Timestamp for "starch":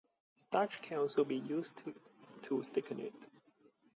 0.33-0.81